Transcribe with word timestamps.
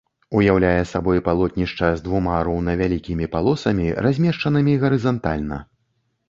Уяўляе 0.37 0.81
сабой 0.91 1.19
палотнішча 1.27 1.89
з 1.99 2.03
двума 2.05 2.39
роўнавялікімі 2.47 3.29
палосамі, 3.35 3.87
размешчанымі 4.07 4.73
гарызантальна. 4.87 5.63